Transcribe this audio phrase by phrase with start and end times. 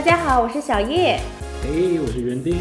[0.00, 1.20] 家好，我是小叶。
[1.62, 2.56] 嘿，我是园丁。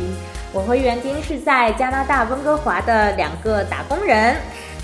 [0.52, 4.36] 我和园丁是在加拿大温哥华的两个打工人。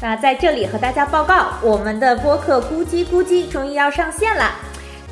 [0.01, 4.51] 那在这里和大家报告，我们的播客咕叽咕叽终于要上线了。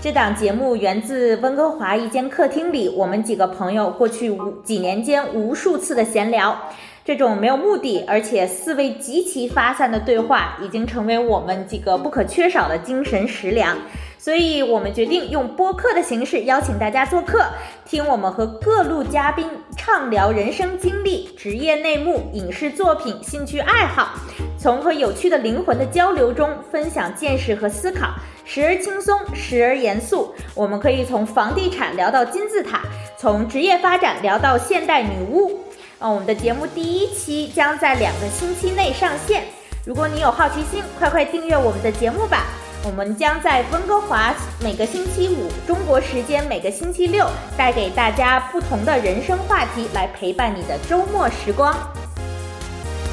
[0.01, 6.57] 这档节目源自温哥华一间客厅里，我们几个朋友过去五几年间无数次的闲聊。
[7.05, 13.77] 这种没有目的，而且思维极其发散的对话，已经成为我们几个不可缺少的精神食粮。
[14.17, 17.45] 所以我们决定用播客的形式邀请大家做客，
[17.85, 19.47] 听我们和各路嘉宾
[19.77, 24.15] 畅聊人生经历、职业内幕、影视作品、兴趣爱好，
[24.57, 30.33] 从和有趣的灵魂的交流中分享见识和思考，时而轻松，时而严肃。
[30.55, 32.81] 我们可以从房地产聊到金字塔，
[33.15, 35.59] 从职业发展聊到现代女巫。
[35.97, 39.43] 啊，我们的节目第一期将在两个星期内上线。
[39.85, 42.47] 如果你有好奇心，快快订阅我们的节目吧。
[42.85, 47.25] 我们将在温哥华每个星期五，中国时间每个星期六，
[47.57, 51.73] 带给大家不同的人生话题，来陪伴你的周末时光。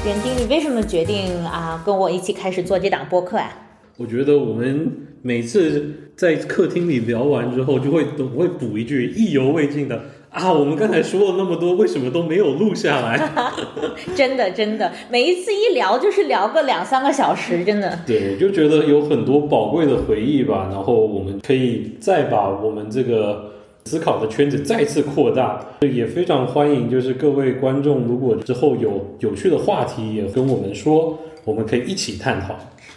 [0.05, 3.49] 园丁，你为什么决定啊跟我一起开始做这档播客啊？
[3.97, 4.91] 我觉得我们
[5.21, 10.01] 每次在客厅里聊完之后，就会总会补一句意犹未尽的。
[10.31, 13.21] 啊，我们刚才说了那么多，为什么都没有录下来？
[14.17, 17.99] 真的，真的，每一次一聊就是聊个两三个小时，真的。
[18.07, 20.69] 对，就觉得有很多宝贵的回忆吧。
[20.71, 23.51] 然后我们可以再把我们这个
[23.85, 32.55] 思考的圈子再次扩大，也非常欢迎，就是各位观众，如果之后有有趣的话题，也跟我们说，我们可以一起探讨。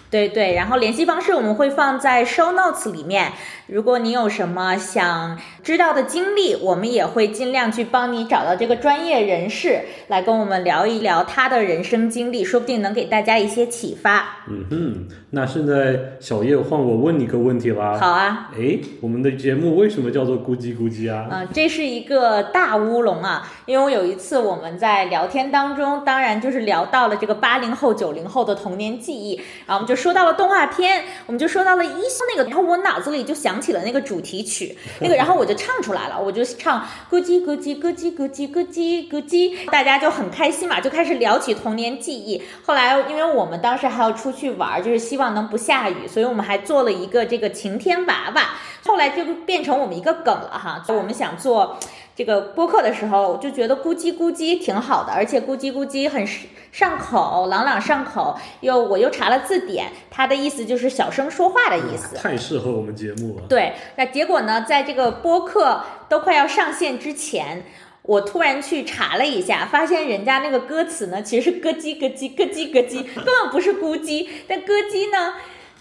[0.08, 3.32] 对对，然后联系方式我们会放在 show notes 里面。
[3.66, 14.44] 如果你有什么想知道的经历，我们也会尽量去帮你找到这个专业人士来跟我们聊一聊他的人生经历，说不定能给大家一些启发。
[14.48, 17.98] 嗯哼，那现在小叶换我问你个问题啦。
[17.98, 18.52] 好啊。
[18.56, 21.26] 哎，我们的节目为什么叫做咕叽咕叽啊？
[21.32, 29.34] 嗯，这是一个大乌龙啊，因为我有一次我们在聊天当中，当然就是聊到了这个八零后、九零后后的童年记忆，
[29.66, 33.56] 然后我们就说到了动画片，我们就说到了一那个，然后我脑子里就想。
[33.56, 42.42] 起了那个主题曲，那个，然后我就唱出来了，我就唱咯叽咯叽咯叽咯叽咯叽咯叽，大家就很开心嘛，就开始聊起童年记忆。
[42.64, 48.42] 后来，因为我们当时还要出去玩，就是希望能不下雨，所以我们还做了一个这个晴天娃娃。
[48.84, 51.78] 后来就变成我们一个梗了哈，我们想做。
[52.16, 56.26] 这个播客的时候我就觉得咕叽咕叽挺好的，而且咕叽咕叽很
[56.72, 58.34] 上口，朗朗上口。
[58.62, 62.16] 又我又查了字典，它的意思就是小声说话的意思。
[62.16, 63.42] 太适合我们节目了。
[63.50, 67.66] 对，那结果呢，在这个播客都快要上线之前，
[68.00, 74.26] 我突然去查了一下，发现人家那个歌词呢，其实是咯叽咯叽咯叽咯叽，根本不是咕叽。
[74.48, 75.34] 但咯叽呢？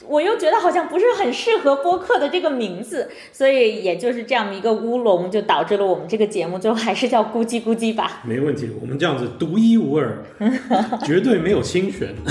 [0.07, 8.21] 我又觉得好像不是很适合播客的这个名字，所以也就是这样的一个乌龙，就导致了我们这个节目最后还是叫咕叽咕叽吧。
[8.23, 10.23] 没问题，我们这样子独一无二，
[11.05, 12.13] 绝对没有侵权。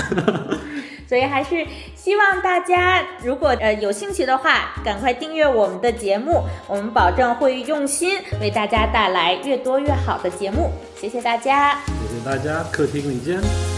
[1.07, 1.63] 所以还是
[1.95, 10.71] 希望大家如果呃有兴趣的话，赶快订阅我们的节目，我们保证会用心为大家带来越多越好的节目。
[10.95, 13.74] 谢谢大家，谢谢大家，客厅里见。